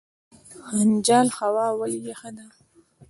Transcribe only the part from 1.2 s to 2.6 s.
هوا ولې یخه ده؟